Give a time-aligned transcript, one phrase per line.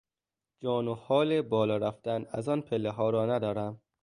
[0.61, 3.81] جان و حال بالا رفتن از آن پلهها را ندارم.